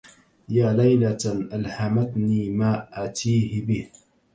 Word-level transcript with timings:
يا 0.49 0.73
ليلة 0.73 1.25
ألهمتني 1.53 2.49
ما 2.49 2.87
أتيه 3.05 3.65
به 3.65 3.87